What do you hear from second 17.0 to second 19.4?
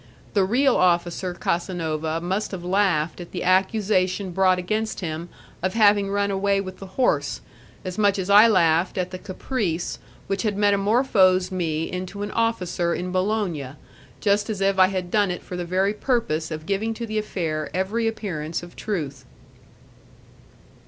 the affair every appearance of truth.